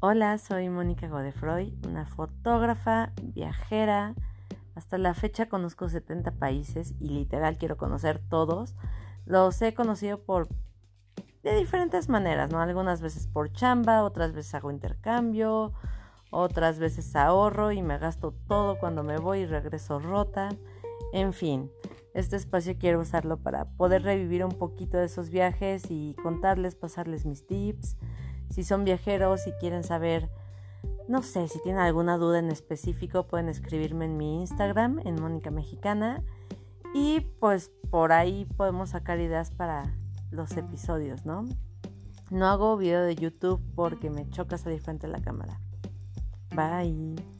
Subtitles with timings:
[0.00, 4.14] Hola, soy Mónica Godefroy, una fotógrafa, viajera.
[4.76, 8.76] Hasta la fecha conozco 70 países y literal quiero conocer todos.
[9.26, 10.46] Los he conocido por
[11.42, 12.60] de diferentes maneras, ¿no?
[12.60, 15.72] Algunas veces por chamba, otras veces hago intercambio,
[16.30, 20.50] otras veces ahorro y me gasto todo cuando me voy y regreso rota.
[21.12, 21.72] En fin,
[22.14, 27.26] este espacio quiero usarlo para poder revivir un poquito de esos viajes y contarles, pasarles
[27.26, 27.96] mis tips
[28.50, 30.30] si son viajeros y quieren saber,
[31.08, 35.50] no sé, si tienen alguna duda en específico, pueden escribirme en mi Instagram, en Mónica
[35.50, 36.22] Mexicana.
[36.94, 39.94] Y pues por ahí podemos sacar ideas para
[40.30, 41.44] los episodios, ¿no?
[42.30, 45.60] No hago video de YouTube porque me choca salir frente a la cámara.
[46.54, 47.37] Bye.